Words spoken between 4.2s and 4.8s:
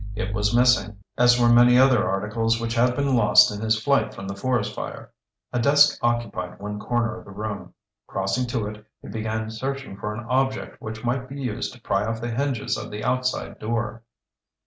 the forest